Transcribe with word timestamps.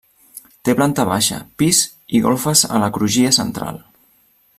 Té 0.67 0.73
planta 0.77 1.03
baixa, 1.09 1.37
pis 1.63 1.81
i 2.19 2.23
golfes 2.25 2.67
a 2.79 2.81
la 2.85 2.89
crugia 2.97 3.35
central. 3.41 3.79